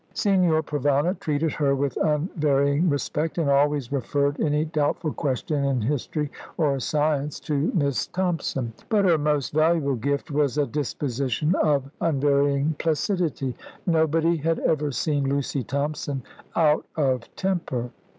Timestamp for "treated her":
1.19-1.75